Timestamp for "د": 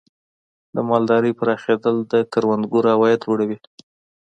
0.75-0.77, 2.11-2.13